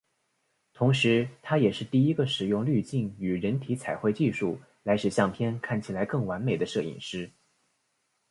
[0.73, 7.29] 同时他也是第一个使用滤镜与人体彩绘技术来使相片看起来更完美的摄影师。